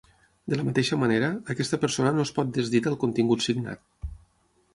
[0.51, 4.13] De la mateixa manera, aquesta persona no es pot desdir del contingut signat.